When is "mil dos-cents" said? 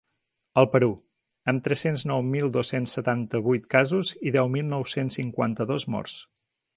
2.29-2.97